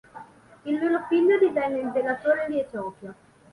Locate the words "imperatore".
1.79-2.47